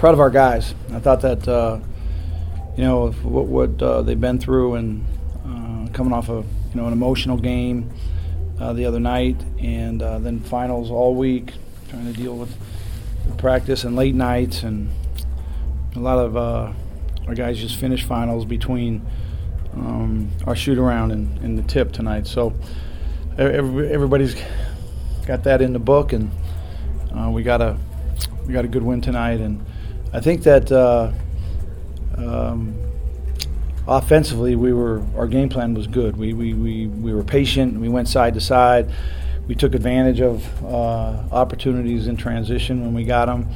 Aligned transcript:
proud 0.00 0.14
of 0.14 0.20
our 0.20 0.30
guys. 0.30 0.74
I 0.94 0.98
thought 0.98 1.20
that 1.20 1.46
uh, 1.46 1.78
you 2.74 2.84
know 2.84 3.10
what, 3.10 3.44
what 3.44 3.82
uh, 3.82 4.00
they've 4.00 4.18
been 4.18 4.38
through 4.38 4.76
and 4.76 5.04
uh, 5.44 5.92
coming 5.92 6.14
off 6.14 6.30
of 6.30 6.46
you 6.70 6.80
know 6.80 6.86
an 6.86 6.94
emotional 6.94 7.36
game 7.36 7.92
uh, 8.58 8.72
the 8.72 8.86
other 8.86 8.98
night, 8.98 9.36
and 9.58 10.00
uh, 10.00 10.18
then 10.18 10.40
finals 10.40 10.90
all 10.90 11.14
week, 11.14 11.52
trying 11.90 12.10
to 12.10 12.14
deal 12.14 12.34
with 12.34 12.50
practice 13.36 13.84
and 13.84 13.94
late 13.94 14.14
nights, 14.14 14.62
and 14.62 14.90
a 15.94 15.98
lot 15.98 16.18
of 16.18 16.34
uh, 16.34 16.72
our 17.28 17.34
guys 17.34 17.58
just 17.58 17.76
finished 17.76 18.06
finals 18.06 18.46
between 18.46 19.06
um, 19.74 20.30
our 20.46 20.56
shoot 20.56 20.78
around 20.78 21.10
and, 21.10 21.38
and, 21.40 21.58
the 21.58 21.62
tip 21.64 21.92
tonight. 21.92 22.26
So 22.26 22.54
every, 23.36 23.92
everybody's 23.92 24.34
got 25.26 25.44
that 25.44 25.60
in 25.60 25.74
the 25.74 25.78
book, 25.78 26.14
and 26.14 26.30
we 27.34 27.42
got 27.42 27.60
a 27.60 27.76
we 28.46 28.54
got 28.54 28.64
a 28.64 28.68
good 28.68 28.82
win 28.82 29.02
tonight, 29.02 29.40
and 29.40 29.62
I 30.12 30.20
think 30.20 30.42
that. 30.44 30.70
Uh, 30.70 31.12
um, 32.16 32.74
offensively, 33.86 34.56
we 34.56 34.72
were 34.72 35.02
our 35.16 35.26
game 35.26 35.48
plan 35.48 35.74
was 35.74 35.86
good. 35.86 36.16
We 36.16 36.32
we, 36.32 36.54
we, 36.54 36.86
we 36.86 37.12
were 37.12 37.24
patient. 37.24 37.78
We 37.78 37.88
went 37.88 38.08
side 38.08 38.34
to 38.34 38.40
side. 38.40 38.90
We 39.46 39.54
took 39.54 39.74
advantage 39.74 40.20
of 40.20 40.64
uh, 40.64 41.24
opportunities 41.32 42.06
in 42.06 42.16
transition 42.16 42.82
when 42.82 42.94
we 42.94 43.04
got 43.04 43.26
them. 43.26 43.48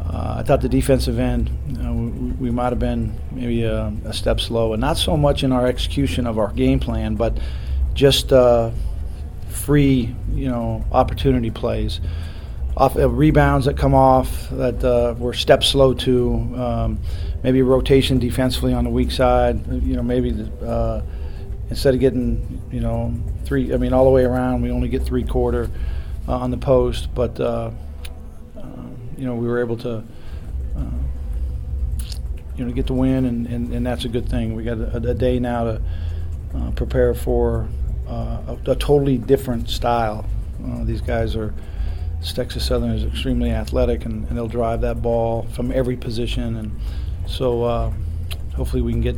Uh, 0.00 0.36
I 0.38 0.42
thought 0.42 0.60
the 0.60 0.68
defensive 0.68 1.18
end, 1.18 1.50
we, 1.66 2.48
we 2.48 2.50
might 2.50 2.70
have 2.70 2.78
been 2.78 3.18
maybe 3.32 3.62
a, 3.62 3.86
a, 4.04 4.12
step 4.12 4.38
slow, 4.38 4.74
and 4.74 4.80
not 4.82 4.98
so 4.98 5.16
much 5.16 5.42
in 5.42 5.50
our 5.50 5.66
execution 5.66 6.26
of 6.26 6.38
our 6.38 6.52
game 6.52 6.78
plan, 6.78 7.14
but 7.14 7.38
just 7.94 8.34
uh, 8.34 8.70
free, 9.48 10.14
you 10.34 10.48
know, 10.48 10.84
opportunity 10.92 11.50
plays 11.50 12.00
off 12.76 12.96
rebounds 12.96 13.66
that 13.66 13.76
come 13.76 13.94
off 13.94 14.48
that 14.50 14.82
uh, 14.82 15.14
we're 15.18 15.32
step 15.32 15.62
slow 15.62 15.94
to. 15.94 16.32
Um, 16.56 16.98
maybe 17.42 17.62
rotation 17.62 18.18
defensively 18.18 18.72
on 18.72 18.84
the 18.84 18.90
weak 18.90 19.12
side. 19.12 19.64
You 19.84 19.96
know, 19.96 20.02
maybe 20.02 20.32
the, 20.32 20.66
uh, 20.66 21.02
instead 21.70 21.94
of 21.94 22.00
getting 22.00 22.62
you 22.72 22.80
know 22.80 23.14
three, 23.44 23.72
I 23.72 23.76
mean 23.76 23.92
all 23.92 24.04
the 24.04 24.10
way 24.10 24.24
around, 24.24 24.62
we 24.62 24.70
only 24.70 24.88
get 24.88 25.04
three 25.04 25.24
quarter 25.24 25.70
uh, 26.26 26.36
on 26.36 26.50
the 26.50 26.56
post. 26.56 27.14
But 27.14 27.38
uh, 27.38 27.70
um, 28.56 28.96
you 29.16 29.24
know, 29.24 29.34
we 29.34 29.46
were 29.46 29.60
able 29.60 29.76
to. 29.78 30.04
Uh, 30.76 30.80
you 32.56 32.64
know, 32.64 32.72
get 32.72 32.86
the 32.86 32.94
win, 32.94 33.24
and, 33.24 33.48
and, 33.48 33.72
and 33.72 33.84
that's 33.84 34.04
a 34.04 34.08
good 34.08 34.28
thing. 34.28 34.54
We 34.54 34.62
got 34.62 34.78
a, 34.78 34.96
a 35.10 35.14
day 35.14 35.40
now 35.40 35.64
to 35.64 35.82
prepare 36.76 37.12
for 37.12 37.66
a, 38.06 38.56
a, 38.64 38.76
totally 38.76 39.18
different 39.18 39.68
style. 39.68 40.24
these 40.84 41.00
guys 41.00 41.34
are 41.34 41.52
Texas 42.32 42.64
Southern 42.64 42.90
is 42.90 43.04
extremely 43.04 43.50
athletic, 43.50 44.04
and, 44.04 44.26
and, 44.28 44.36
they'll 44.36 44.48
drive 44.48 44.80
that 44.80 45.02
ball 45.02 45.46
from 45.52 45.70
every 45.70 45.96
position. 45.96 46.56
And 46.56 46.72
so, 47.26 47.64
uh, 47.64 47.92
hopefully, 48.54 48.82
we 48.82 48.92
can 48.92 49.00
get 49.00 49.16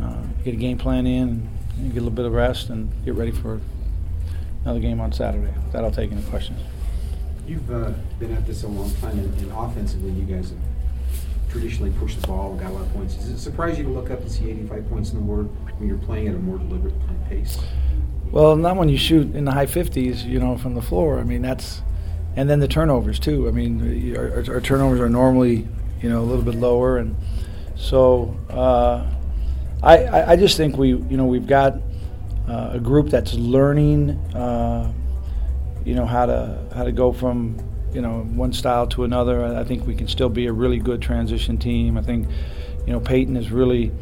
uh, 0.00 0.22
get 0.44 0.54
a 0.54 0.56
game 0.56 0.78
plan 0.78 1.06
in 1.06 1.48
and, 1.76 1.92
get 1.92 2.00
a 2.00 2.04
little 2.04 2.10
bit 2.10 2.26
of 2.26 2.32
rest 2.32 2.68
and 2.68 2.92
get 3.04 3.14
ready 3.14 3.30
for 3.30 3.60
another 4.62 4.80
game 4.80 5.00
on 5.00 5.12
Saturday. 5.12 5.52
That 5.72 5.82
I'll 5.84 5.90
take 5.90 6.12
any 6.12 6.22
questions. 6.22 6.60
You've 7.46 7.70
uh, 7.70 7.92
been 8.18 8.32
at 8.32 8.46
this 8.46 8.62
a 8.62 8.68
long 8.68 8.90
time, 8.96 9.18
and, 9.18 9.38
and, 9.40 9.52
offensively, 9.52 10.12
you 10.12 10.24
guys 10.24 10.50
have 10.50 10.58
traditionally 11.50 11.92
pushed 11.98 12.20
the 12.20 12.26
ball, 12.28 12.54
got 12.54 12.70
a 12.70 12.74
lot 12.74 12.82
of 12.82 12.92
points. 12.92 13.16
Does 13.16 13.28
it 13.28 13.38
surprise 13.38 13.76
you 13.76 13.84
to 13.84 13.90
look 13.90 14.10
up 14.10 14.20
and 14.20 14.30
see 14.30 14.48
85 14.50 14.88
points 14.88 15.10
in 15.10 15.16
the 15.16 15.24
word 15.24 15.48
when 15.78 15.88
you're 15.88 15.98
playing 15.98 16.28
at 16.28 16.36
a 16.36 16.38
more 16.38 16.58
deliberate 16.58 16.94
pace? 17.28 17.58
Well, 18.30 18.54
not 18.54 18.76
when 18.76 18.88
you 18.88 18.96
shoot 18.96 19.34
in 19.34 19.44
the 19.44 19.50
high 19.50 19.66
50s, 19.66 20.24
you 20.24 20.38
know, 20.38 20.56
from 20.56 20.74
the 20.74 20.82
floor. 20.82 21.18
I 21.18 21.24
mean, 21.24 21.42
that's 21.42 21.82
and 22.36 22.48
then 22.48 22.60
the 22.60 22.68
turnovers 22.68 23.18
too. 23.18 23.48
I 23.48 23.50
mean, 23.50 24.16
our, 24.16 24.44
our, 24.54 24.60
turnovers 24.60 25.00
are 25.00 25.08
normally, 25.08 25.66
you 26.00 26.08
know, 26.08 26.20
a 26.20 26.26
little 26.26 26.44
bit 26.44 26.54
lower, 26.54 26.98
and 26.98 27.16
so 27.76 28.36
uh, 28.48 29.06
I, 29.82 30.32
I 30.32 30.36
just 30.36 30.56
think 30.56 30.76
we, 30.76 30.88
you 30.88 31.16
know, 31.16 31.26
we've 31.26 31.46
got 31.46 31.78
uh, 32.48 32.70
a 32.74 32.80
group 32.80 33.08
that's 33.08 33.34
learning, 33.34 34.10
uh, 34.34 34.92
you 35.84 35.94
know, 35.94 36.06
how 36.06 36.26
to 36.26 36.66
how 36.74 36.84
to 36.84 36.92
go 36.92 37.12
from 37.12 37.58
you 37.92 38.00
know 38.00 38.20
one 38.20 38.52
style 38.52 38.86
to 38.88 39.04
another. 39.04 39.44
I 39.44 39.64
think 39.64 39.86
we 39.86 39.94
can 39.94 40.08
still 40.08 40.28
be 40.28 40.46
a 40.46 40.52
really 40.52 40.78
good 40.78 41.02
transition 41.02 41.58
team. 41.58 41.96
I 41.96 42.02
think, 42.02 42.28
you 42.86 42.92
know, 42.92 43.00
Peyton 43.00 43.36
is 43.36 43.50
really 43.50 43.92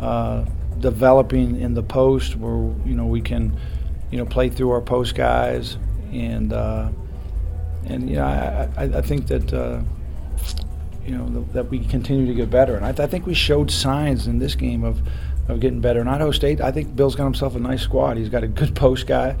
uh, 0.00 0.44
developing 0.78 1.60
in 1.60 1.74
the 1.74 1.82
post 1.82 2.36
where 2.36 2.74
you 2.86 2.94
know 2.94 3.06
we 3.06 3.20
can, 3.20 3.56
you 4.10 4.18
know, 4.18 4.26
play 4.26 4.48
through 4.48 4.70
our 4.70 4.80
post 4.80 5.14
guys 5.14 5.76
and 6.12 6.52
uh, 6.52 6.90
and 7.86 8.08
you 8.08 8.16
know, 8.16 8.24
I, 8.24 8.68
I, 8.76 8.84
I 8.98 9.02
think 9.02 9.26
that 9.28 9.52
uh, 9.52 9.80
you 11.04 11.16
know 11.16 11.46
that 11.52 11.68
we 11.68 11.80
continue 11.80 12.26
to 12.26 12.34
get 12.34 12.50
better, 12.50 12.76
and 12.76 12.84
I, 12.84 12.92
th- 12.92 13.00
I, 13.00 13.10
think 13.10 13.26
we 13.26 13.34
showed 13.34 13.70
signs 13.70 14.26
in 14.26 14.38
this 14.38 14.54
game 14.54 14.84
of 14.84 15.00
of 15.48 15.60
getting 15.60 15.80
better. 15.80 16.00
And 16.00 16.08
Idaho 16.08 16.30
State, 16.30 16.60
I 16.60 16.70
think 16.70 16.94
Bill's 16.94 17.16
got 17.16 17.24
himself 17.24 17.56
a 17.56 17.58
nice 17.58 17.82
squad. 17.82 18.16
He's 18.16 18.28
got 18.28 18.44
a 18.44 18.48
good 18.48 18.76
post 18.76 19.06
guy 19.06 19.36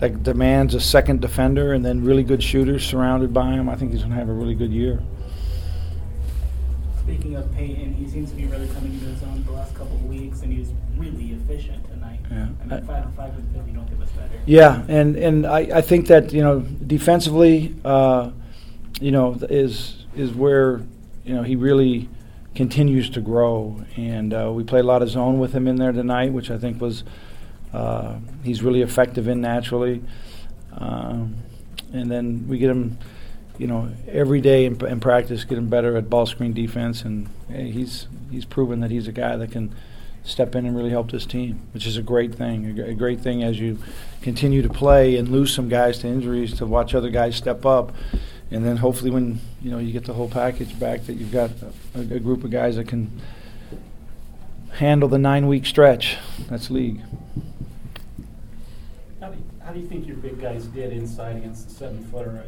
that 0.00 0.22
demands 0.22 0.74
a 0.74 0.80
second 0.80 1.20
defender, 1.20 1.72
and 1.72 1.84
then 1.84 2.04
really 2.04 2.22
good 2.22 2.42
shooters 2.42 2.84
surrounded 2.84 3.32
by 3.32 3.52
him. 3.52 3.68
I 3.68 3.76
think 3.76 3.92
he's 3.92 4.00
going 4.00 4.12
to 4.12 4.18
have 4.18 4.28
a 4.28 4.32
really 4.32 4.54
good 4.54 4.72
year. 4.72 5.02
Speaking 7.00 7.36
of 7.36 7.52
Peyton, 7.54 7.94
he 7.94 8.06
seems 8.06 8.30
to 8.30 8.36
be 8.36 8.44
really 8.46 8.68
coming 8.68 8.92
into 8.92 9.06
his 9.06 9.22
own 9.22 9.42
the 9.44 9.52
last 9.52 9.74
couple 9.74 9.96
of 9.96 10.04
weeks, 10.04 10.42
and 10.42 10.52
he's 10.52 10.72
really 10.96 11.32
efficient. 11.32 11.84
Yeah. 12.30 12.36
I 12.36 12.66
mean, 12.66 12.86
five 12.86 13.06
on 13.06 13.12
five 13.12 13.34
with 13.34 13.52
Bill, 13.52 13.66
you 13.66 13.74
don't 13.74 13.88
get 13.88 13.98
much 13.98 14.14
better. 14.16 14.40
Yeah, 14.46 14.84
and 14.88 15.16
and 15.16 15.46
I, 15.46 15.58
I 15.74 15.80
think 15.80 16.08
that 16.08 16.32
you 16.32 16.42
know 16.42 16.60
defensively, 16.60 17.74
uh, 17.84 18.30
you 19.00 19.10
know, 19.10 19.34
is 19.48 20.04
is 20.16 20.32
where 20.32 20.82
you 21.24 21.34
know 21.34 21.42
he 21.42 21.56
really 21.56 22.08
continues 22.54 23.10
to 23.10 23.20
grow, 23.20 23.82
and 23.96 24.34
uh, 24.34 24.50
we 24.52 24.64
played 24.64 24.84
a 24.84 24.86
lot 24.86 25.02
of 25.02 25.08
zone 25.08 25.38
with 25.38 25.52
him 25.52 25.66
in 25.66 25.76
there 25.76 25.92
tonight, 25.92 26.32
which 26.32 26.50
I 26.50 26.58
think 26.58 26.80
was 26.80 27.04
uh, 27.72 28.16
he's 28.42 28.62
really 28.62 28.82
effective 28.82 29.28
in 29.28 29.40
naturally, 29.40 30.02
um, 30.72 31.36
and 31.92 32.10
then 32.10 32.46
we 32.48 32.58
get 32.58 32.70
him 32.70 32.98
you 33.58 33.66
know, 33.66 33.90
every 34.06 34.40
day 34.40 34.64
in, 34.64 34.84
in, 34.86 35.00
practice, 35.00 35.44
getting 35.44 35.68
better 35.68 35.96
at 35.96 36.08
ball 36.08 36.26
screen 36.26 36.52
defense, 36.52 37.02
and 37.02 37.28
hey, 37.48 37.70
he's 37.70 38.06
he's 38.30 38.44
proven 38.44 38.80
that 38.80 38.90
he's 38.90 39.08
a 39.08 39.12
guy 39.12 39.36
that 39.36 39.50
can 39.50 39.74
step 40.24 40.54
in 40.54 40.66
and 40.66 40.76
really 40.76 40.90
help 40.90 41.10
this 41.10 41.24
team, 41.24 41.60
which 41.72 41.86
is 41.86 41.96
a 41.96 42.02
great 42.02 42.34
thing. 42.34 42.78
A, 42.78 42.94
great 42.94 43.20
thing 43.20 43.42
as 43.42 43.58
you 43.58 43.78
continue 44.20 44.62
to 44.62 44.68
play 44.68 45.16
and 45.16 45.28
lose 45.28 45.54
some 45.54 45.68
guys 45.68 45.98
to 46.00 46.08
injuries, 46.08 46.56
to 46.58 46.66
watch 46.66 46.94
other 46.94 47.10
guys 47.10 47.36
step 47.36 47.64
up, 47.64 47.94
and 48.50 48.64
then 48.64 48.76
hopefully 48.78 49.10
when 49.10 49.40
you 49.62 49.70
know 49.70 49.78
you 49.78 49.92
get 49.92 50.04
the 50.04 50.12
whole 50.14 50.28
package 50.28 50.78
back, 50.78 51.04
that 51.06 51.14
you've 51.14 51.32
got 51.32 51.50
a, 51.94 52.00
a 52.00 52.20
group 52.20 52.44
of 52.44 52.50
guys 52.50 52.76
that 52.76 52.88
can 52.88 53.10
handle 54.72 55.08
the 55.08 55.18
nine-week 55.18 55.66
stretch. 55.66 56.18
That's 56.48 56.70
league. 56.70 57.00
How 59.20 59.30
do, 59.30 59.36
you, 59.36 59.44
how 59.64 59.72
do 59.72 59.80
you 59.80 59.86
think 59.86 60.06
your 60.06 60.16
big 60.16 60.40
guys 60.40 60.66
did 60.66 60.92
inside 60.92 61.36
against 61.36 61.68
the 61.68 61.74
seven-footer? 61.74 62.44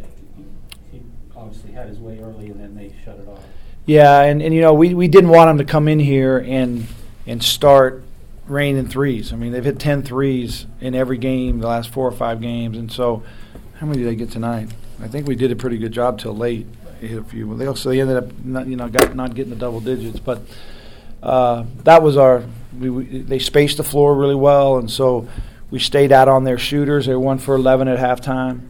He 0.92 1.02
obviously 1.34 1.72
had 1.72 1.88
his 1.88 1.98
way 1.98 2.18
early, 2.20 2.50
and 2.50 2.60
then 2.60 2.74
they 2.76 2.94
shut 3.04 3.18
it 3.18 3.26
off. 3.26 3.42
Yeah, 3.86 4.20
and, 4.22 4.42
and 4.42 4.54
you 4.54 4.60
know 4.60 4.74
we, 4.74 4.94
we 4.94 5.08
didn't 5.08 5.30
want 5.30 5.50
him 5.50 5.58
to 5.58 5.64
come 5.64 5.88
in 5.88 5.98
here 5.98 6.38
and 6.38 6.86
and 7.26 7.42
start 7.42 8.02
raining 8.46 8.88
threes. 8.88 9.32
I 9.32 9.36
mean 9.36 9.52
they've 9.52 9.64
hit 9.64 9.78
10 9.78 10.02
threes 10.02 10.66
in 10.80 10.94
every 10.94 11.18
game 11.18 11.60
the 11.60 11.68
last 11.68 11.90
four 11.90 12.06
or 12.06 12.12
five 12.12 12.40
games, 12.40 12.76
and 12.76 12.90
so 12.90 13.22
how 13.78 13.86
many 13.86 13.98
did 13.98 14.08
they 14.08 14.16
get 14.16 14.30
tonight? 14.30 14.70
I 15.02 15.08
think 15.08 15.26
we 15.26 15.34
did 15.34 15.50
a 15.50 15.56
pretty 15.56 15.78
good 15.78 15.92
job 15.92 16.18
till 16.18 16.36
late. 16.36 16.66
They 17.00 17.06
hit 17.06 17.18
a 17.18 17.24
few. 17.24 17.56
They 17.56 17.66
also 17.66 17.90
they 17.90 18.00
ended 18.00 18.18
up 18.18 18.44
not, 18.44 18.66
you 18.66 18.76
know 18.76 18.88
got, 18.88 19.14
not 19.14 19.34
getting 19.34 19.50
the 19.50 19.56
double 19.56 19.80
digits, 19.80 20.18
but 20.18 20.42
uh, 21.22 21.64
that 21.84 22.02
was 22.02 22.16
our. 22.16 22.44
We, 22.78 22.90
we, 22.90 23.04
they 23.04 23.38
spaced 23.38 23.78
the 23.78 23.84
floor 23.84 24.14
really 24.14 24.34
well, 24.34 24.78
and 24.78 24.90
so 24.90 25.28
we 25.70 25.78
stayed 25.78 26.12
out 26.12 26.28
on 26.28 26.44
their 26.44 26.58
shooters. 26.58 27.06
They 27.06 27.14
won 27.14 27.38
for 27.38 27.54
11 27.54 27.88
at 27.88 27.98
halftime. 27.98 28.68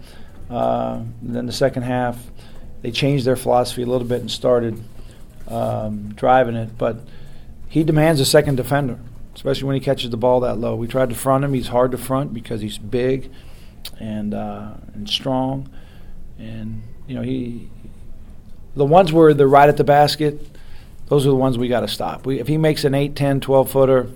Uh, 0.48 1.02
then 1.22 1.46
the 1.46 1.52
second 1.52 1.84
half, 1.84 2.18
they 2.82 2.90
changed 2.90 3.24
their 3.24 3.36
philosophy 3.36 3.82
a 3.82 3.86
little 3.86 4.06
bit 4.06 4.20
and 4.20 4.30
started 4.30 4.82
um, 5.48 6.12
driving 6.14 6.56
it. 6.56 6.76
But 6.76 7.00
he 7.70 7.84
demands 7.84 8.20
a 8.20 8.26
second 8.26 8.56
defender, 8.56 8.98
especially 9.32 9.64
when 9.64 9.74
he 9.74 9.80
catches 9.80 10.10
the 10.10 10.16
ball 10.16 10.40
that 10.40 10.58
low. 10.58 10.74
We 10.74 10.88
tried 10.88 11.08
to 11.10 11.14
front 11.14 11.44
him. 11.44 11.54
He's 11.54 11.68
hard 11.68 11.92
to 11.92 11.98
front 11.98 12.34
because 12.34 12.60
he's 12.60 12.76
big 12.76 13.30
and 14.00 14.34
uh, 14.34 14.72
and 14.92 15.08
strong, 15.08 15.70
and 16.36 16.82
you 17.06 17.14
know 17.14 17.22
he. 17.22 17.70
The 18.74 18.84
ones 18.84 19.12
where 19.12 19.34
they're 19.34 19.48
right 19.48 19.68
at 19.68 19.76
the 19.76 19.84
basket, 19.84 20.44
those 21.06 21.24
are 21.26 21.30
the 21.30 21.36
ones 21.36 21.58
we 21.58 21.68
got 21.68 21.80
to 21.80 21.88
stop. 21.88 22.26
We, 22.26 22.40
if 22.40 22.46
he 22.46 22.56
makes 22.56 22.84
an 22.84 22.94
8, 22.94 23.16
10, 23.16 23.40
12 23.40 23.70
footer, 23.70 24.08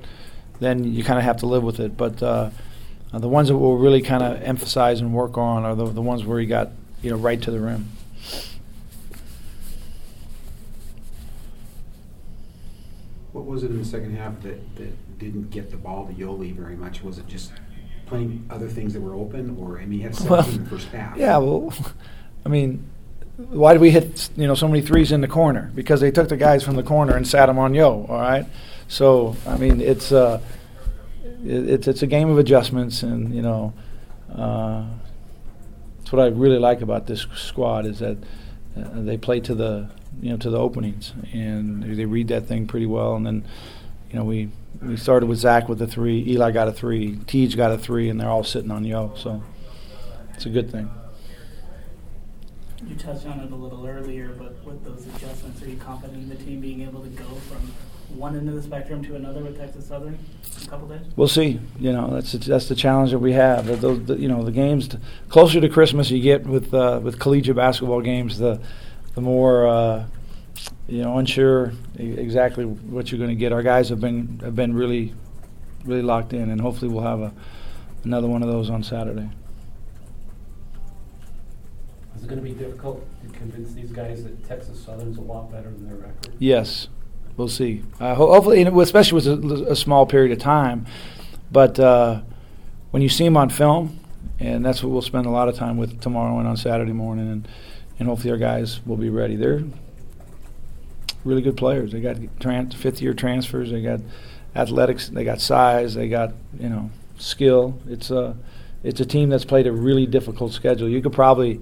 then 0.61 0.85
you 0.85 1.03
kind 1.03 1.19
of 1.19 1.25
have 1.25 1.39
to 1.39 1.47
live 1.47 1.65
with 1.65 1.81
it. 1.81 1.97
But 1.97 2.23
uh, 2.23 2.51
the 3.13 3.29
ones 3.29 3.49
that 3.49 3.57
we'll 3.57 3.77
really 3.77 4.01
kind 4.01 4.23
of 4.23 4.41
emphasize 4.43 5.01
and 5.01 5.13
work 5.13 5.37
on 5.37 5.65
are 5.65 5.75
the, 5.75 5.87
the 5.87 6.03
ones 6.03 6.25
where 6.25 6.41
he 6.41 6.47
got 6.47 6.71
you 7.03 7.11
know 7.11 7.17
right 7.17 7.41
to 7.43 7.53
the 7.53 7.61
rim. 7.61 7.89
What 13.35 13.47
was 13.47 13.65
it 13.65 13.73
in 13.73 13.79
the 13.79 13.85
second 13.85 14.17
half 14.17 14.41
that, 14.43 14.77
that 14.77 15.19
didn't 15.19 15.51
get 15.51 15.69
the 15.69 15.77
ball 15.77 16.07
to 16.07 16.13
Yoli 16.13 16.55
very 16.55 16.77
much? 16.77 17.03
Was 17.03 17.19
it 17.19 17.27
just 17.27 17.51
playing 18.07 18.47
other 18.49 18.69
things 18.69 18.93
that 18.95 19.01
were 19.01 19.17
open, 19.17 19.59
or 19.61 19.81
I 19.81 19.87
mean, 19.87 19.99
he 19.99 20.05
had 20.05 20.15
17 20.15 20.31
well, 20.31 20.49
in 20.49 20.63
the 20.63 20.71
first 20.71 20.87
half? 20.91 21.17
Yeah, 21.17 21.39
well, 21.39 21.75
I 22.47 22.49
mean, 22.49 22.89
why 23.37 23.73
did 23.73 23.83
we 23.83 23.91
hit 23.91 24.31
you 24.37 24.47
know 24.47 24.55
so 24.55 24.69
many 24.69 24.83
threes 24.83 25.11
in 25.11 25.21
the 25.21 25.27
corner? 25.27 25.73
Because 25.75 26.01
they 26.01 26.13
took 26.13 26.29
the 26.29 26.37
guys 26.37 26.63
from 26.63 26.77
the 26.77 26.85
corner 26.85 27.17
and 27.17 27.27
sat 27.27 27.47
them 27.47 27.59
on 27.59 27.75
yo. 27.75 28.07
All 28.09 28.21
right, 28.21 28.47
so 28.87 29.35
I 29.49 29.57
mean 29.57 29.81
it's 29.81 30.13
uh, 30.13 30.41
it, 31.45 31.69
it's 31.69 31.89
it's 31.89 32.03
a 32.03 32.07
game 32.07 32.31
of 32.31 32.39
adjustments, 32.39 33.03
and 33.03 33.35
you 33.35 33.43
know 33.43 33.75
uh, 34.33 34.85
that's 35.99 36.13
what 36.13 36.23
I 36.23 36.29
really 36.29 36.61
like 36.61 36.83
about 36.83 37.09
this 37.09 37.27
squad 37.35 37.85
is 37.85 37.99
that 37.99 38.17
uh, 38.77 39.03
they 39.03 39.17
play 39.17 39.41
to 39.41 39.55
the 39.55 39.89
you 40.21 40.31
know 40.31 40.37
to 40.37 40.51
the 40.51 40.59
openings 40.59 41.13
and 41.33 41.83
they 41.83 42.05
read 42.05 42.29
that 42.29 42.47
thing 42.47 42.67
pretty 42.67 42.87
well, 42.87 43.17
and 43.17 43.27
then 43.27 43.45
you 44.11 44.19
know 44.19 44.25
we 44.25 44.51
we 44.83 44.97
started 44.97 45.27
with 45.27 45.39
Zach 45.39 45.69
with 45.69 45.81
a 45.81 45.87
three, 45.87 46.25
Eli 46.29 46.51
got 46.51 46.69
a 46.69 46.73
three, 46.73 47.17
Tej 47.27 47.49
got 47.57 47.73
a 47.73 47.79
three, 47.79 48.09
and 48.09 48.21
they're 48.21 48.29
all 48.29 48.45
sitting 48.45 48.71
on 48.71 48.85
yo, 48.85 49.13
so 49.17 49.43
it's 50.35 50.47
a 50.47 50.51
good 50.51 50.71
thing. 50.71 50.91
You 52.87 52.97
touched 52.97 53.27
on 53.27 53.41
it 53.41 53.51
a 53.51 53.57
little 53.57 53.87
earlier, 53.87 54.29
but 54.29 54.63
with 54.65 54.85
those 54.85 55.07
adjustments, 55.07 55.63
are 55.63 55.69
you 55.69 55.77
confident 55.77 56.25
in 56.25 56.29
the 56.29 56.35
team 56.35 56.61
being 56.61 56.83
able 56.83 57.03
to 57.03 57.09
go 57.09 57.25
from 57.25 57.73
one 58.11 58.37
end 58.37 58.49
of 58.49 58.55
the 58.55 58.63
spectrum 58.63 59.03
to 59.05 59.17
another 59.17 59.43
with 59.43 59.59
Texas 59.59 59.87
Southern 59.87 60.15
in 60.15 60.67
a 60.67 60.69
couple 60.69 60.89
days? 60.89 61.01
We'll 61.17 61.29
see. 61.29 61.61
You 61.79 61.93
know, 61.93 62.11
that's 62.11 62.33
that's 62.33 62.69
the 62.69 62.75
challenge 62.75 63.11
that 63.11 63.19
we 63.19 63.33
have. 63.33 63.67
That 63.67 63.81
those, 63.81 64.05
the, 64.05 64.17
you 64.17 64.29
know, 64.29 64.43
the 64.43 64.53
games 64.53 64.89
t- 64.89 64.99
closer 65.29 65.61
to 65.61 65.69
Christmas 65.69 66.11
you 66.11 66.21
get 66.21 66.47
with 66.47 66.73
uh, 66.73 67.01
with 67.03 67.19
collegiate 67.19 67.57
basketball 67.57 68.01
games, 68.01 68.39
the 68.39 68.61
the 69.15 69.21
more 69.21 69.67
uh, 69.67 70.07
you 70.89 71.03
know 71.03 71.19
unsure 71.19 71.73
exactly 71.99 72.65
what 72.65 73.11
you're 73.11 73.19
going 73.19 73.31
to 73.31 73.37
get. 73.37 73.53
Our 73.53 73.63
guys 73.63 73.89
have 73.89 74.01
been 74.01 74.41
have 74.43 74.57
been 74.57 74.75
really 74.75 75.15
really 75.85 76.03
locked 76.03 76.33
in, 76.33 76.51
and 76.51 76.61
hopefully 76.61 76.91
we'll 76.93 77.05
have 77.05 77.21
a 77.21 77.33
another 78.05 78.29
one 78.29 78.43
of 78.43 78.49
those 78.49 78.71
on 78.71 78.83
Saturday. 78.83 79.29
Is 82.17 82.23
it 82.23 82.29
going 82.29 82.43
to 82.43 82.49
be 82.49 82.55
difficult 82.55 83.05
to 83.23 83.39
convince 83.39 83.75
these 83.75 83.91
guys 83.91 84.25
that 84.25 84.47
Texas 84.47 84.83
Southern's 84.83 85.19
a 85.19 85.21
lot 85.21 85.51
better 85.51 85.71
than 85.71 85.87
their 85.87 85.97
record? 85.97 86.35
Yes, 86.39 86.89
we'll 87.37 87.49
see. 87.49 87.83
Uh, 88.01 88.15
ho- 88.15 88.33
hopefully, 88.33 88.63
and 88.63 88.79
especially 88.81 89.17
with 89.17 89.27
a, 89.27 89.73
a, 89.73 89.77
small 89.77 90.07
period 90.07 90.33
of 90.33 90.39
time. 90.39 90.87
But 91.51 91.79
uh, 91.79 92.23
when 92.91 93.03
you 93.03 93.09
see 93.09 93.25
them 93.25 93.37
on 93.37 93.49
film, 93.49 93.99
and 94.39 94.65
that's 94.65 94.83
what 94.83 94.91
we'll 94.91 95.03
spend 95.03 95.27
a 95.27 95.31
lot 95.31 95.49
of 95.49 95.57
time 95.57 95.77
with 95.77 96.01
tomorrow 96.01 96.39
and 96.39 96.49
on 96.49 96.57
Saturday 96.57 96.93
morning, 96.93 97.31
and, 97.31 97.49
and 97.99 98.09
hopefully 98.09 98.33
our 98.33 98.39
guys 98.39 98.85
will 98.87 98.97
be 98.97 99.11
ready. 99.11 99.37
They're 99.37 99.63
really 101.25 101.43
good 101.43 101.57
players. 101.57 101.93
They 101.93 102.01
got 102.01 102.17
trans- 102.41 102.75
fifth 102.75 103.01
year 103.01 103.15
transfers. 103.15 103.71
They 103.71 103.83
got 103.83 104.01
athletics. 104.55 105.09
They 105.09 105.25
got 105.25 105.41
size. 105.41 105.95
They 105.95 106.09
got 106.09 106.33
you 106.59 106.69
know 106.69 106.91
skill. 107.19 107.79
It's 107.89 108.11
a 108.11 108.37
it's 108.83 109.01
a 109.01 109.07
team 109.07 109.31
that's 109.31 109.45
played 109.45 109.67
a 109.67 109.73
really 109.73 110.07
difficult 110.07 110.53
schedule. 110.53 110.89
You 110.89 111.01
could 111.01 111.13
probably 111.13 111.61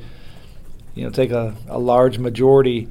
you 0.94 1.04
know, 1.04 1.10
take 1.10 1.30
a, 1.30 1.54
a 1.68 1.78
large 1.78 2.18
majority 2.18 2.88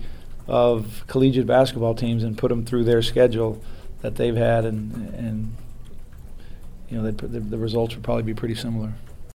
of 0.52 1.06
collegiate 1.08 1.48
basketball 1.48 1.96
teams 1.96 2.24
and 2.26 2.38
put 2.38 2.50
them 2.50 2.66
through 2.66 2.84
their 2.84 3.02
schedule 3.02 3.64
that 4.02 4.18
they've 4.18 4.36
had, 4.36 4.66
and 4.66 4.94
and 5.16 5.56
you 6.90 6.98
know, 6.98 7.10
the, 7.10 7.40
the 7.40 7.58
results 7.58 7.96
would 7.96 8.04
probably 8.04 8.24
be 8.24 8.34
pretty 8.34 8.56
similar. 8.56 8.94